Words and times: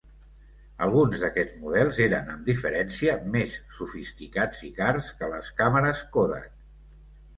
Alguns 0.85 1.19
d'aquests 1.25 1.59
models 1.65 1.99
eren, 2.05 2.31
amb 2.35 2.49
diferència, 2.51 3.17
més 3.35 3.59
sofisticats 3.77 4.65
i 4.69 4.73
cars 4.81 5.11
que 5.21 5.31
les 5.35 5.53
càmeres 5.61 6.03
Kodak. 6.17 6.51